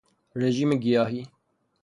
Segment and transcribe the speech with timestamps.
[0.41, 1.27] رژیم گیاهی